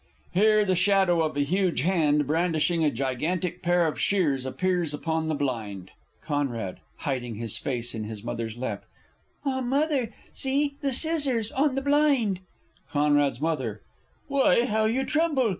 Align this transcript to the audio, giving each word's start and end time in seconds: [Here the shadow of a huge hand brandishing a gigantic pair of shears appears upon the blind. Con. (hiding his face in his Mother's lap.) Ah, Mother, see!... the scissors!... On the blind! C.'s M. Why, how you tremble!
[Here 0.33 0.65
the 0.65 0.73
shadow 0.75 1.21
of 1.21 1.37
a 1.37 1.41
huge 1.41 1.81
hand 1.81 2.25
brandishing 2.25 2.83
a 2.83 2.89
gigantic 2.89 3.61
pair 3.61 3.85
of 3.85 3.99
shears 4.01 4.47
appears 4.47 4.95
upon 4.95 5.27
the 5.27 5.35
blind. 5.35 5.91
Con. 6.23 6.77
(hiding 6.97 7.35
his 7.35 7.57
face 7.57 7.93
in 7.93 8.05
his 8.05 8.23
Mother's 8.23 8.57
lap.) 8.57 8.83
Ah, 9.45 9.61
Mother, 9.61 10.11
see!... 10.33 10.75
the 10.81 10.91
scissors!... 10.91 11.51
On 11.51 11.75
the 11.75 11.83
blind! 11.83 12.39
C.'s 12.91 12.97
M. 13.55 13.79
Why, 14.27 14.65
how 14.65 14.85
you 14.85 15.05
tremble! 15.05 15.49